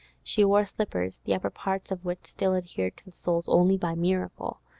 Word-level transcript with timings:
She 0.23 0.43
wore 0.43 0.65
slippers, 0.65 1.19
the 1.25 1.35
upper 1.35 1.51
parts 1.51 1.91
of 1.91 2.03
which 2.03 2.25
still 2.25 2.55
adhered 2.55 2.97
to 2.97 3.05
the 3.05 3.11
soles 3.11 3.47
only 3.47 3.77
by 3.77 3.93
miracle. 3.93 4.59